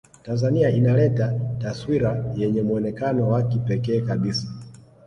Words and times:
Tanzania 0.25 0.69
inaleta 0.69 1.33
taswira 1.59 2.25
yenye 2.35 2.61
muonekano 2.61 3.21
wa 3.31 3.43
kipekee 3.43 4.01
kabisa 4.01 4.47